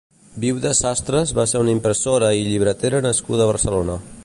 [0.45, 4.03] Viuda Sastres va ser una impressora i llibretera nascuda a Barcelona.